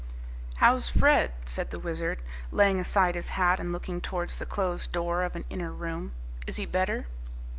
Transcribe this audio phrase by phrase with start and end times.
[0.55, 5.21] "How's Fred?" said the Wizard, laying aside his hat, and looking towards the closed door
[5.21, 6.13] of an inner room.
[6.47, 7.05] "Is he better?"